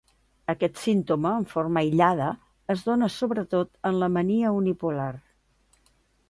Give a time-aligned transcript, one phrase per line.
[0.51, 2.29] Aquest símptoma, en forma aïllada,
[2.75, 5.13] es dóna sobretot en la mania unipolar.